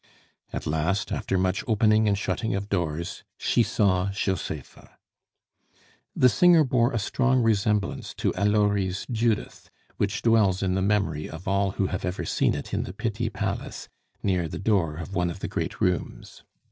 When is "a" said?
6.91-6.97